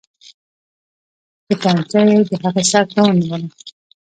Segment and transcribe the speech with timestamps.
[1.45, 3.47] توپنچه یې د هغه سر ته ونیوله.